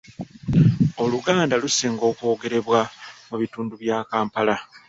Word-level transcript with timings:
Oluganda 1.03 1.55
lusinga 1.63 2.05
kwogerebwa 2.17 2.79
mu 3.27 3.35
bitundu 3.41 3.73
bya 3.81 3.97
Kampala. 4.09 4.55